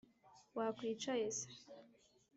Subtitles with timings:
[0.57, 1.47] «Wakwicaye se!»